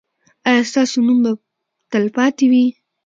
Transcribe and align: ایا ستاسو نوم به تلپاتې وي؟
ایا 0.47 0.63
ستاسو 0.71 0.97
نوم 1.07 1.19
به 1.23 1.31
تلپاتې 1.91 2.45
وي؟ 2.51 2.65